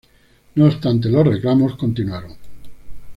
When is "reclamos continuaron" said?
1.27-2.33